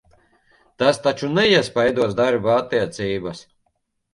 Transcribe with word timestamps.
Tas 0.83 0.99
taču 1.03 1.29
neiespaidos 1.35 2.17
darba 2.21 2.57
attiecības? 2.63 3.45